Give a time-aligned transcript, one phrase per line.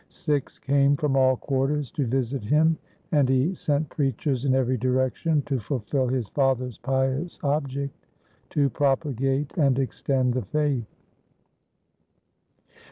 [0.09, 2.75] Sikhs came from all quarters to visit him,
[3.11, 7.93] and he sent preachers in every direction to fulfil his father's pious object
[8.49, 10.87] to propagate and extend the faith.